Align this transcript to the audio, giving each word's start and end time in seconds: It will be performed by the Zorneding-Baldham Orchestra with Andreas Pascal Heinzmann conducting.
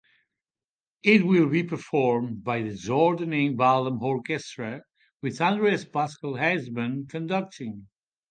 It 1.03 1.27
will 1.27 1.47
be 1.47 1.61
performed 1.61 2.43
by 2.43 2.63
the 2.63 2.71
Zorneding-Baldham 2.71 4.01
Orchestra 4.01 4.81
with 5.21 5.39
Andreas 5.39 5.85
Pascal 5.85 6.33
Heinzmann 6.37 7.07
conducting. 7.07 7.85